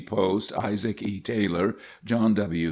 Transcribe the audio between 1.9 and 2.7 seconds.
John W.